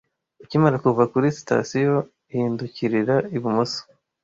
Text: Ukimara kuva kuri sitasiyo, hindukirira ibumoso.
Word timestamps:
Ukimara 0.43 0.77
kuva 0.83 1.03
kuri 1.13 1.27
sitasiyo, 1.37 1.95
hindukirira 2.33 3.15
ibumoso. 3.35 3.81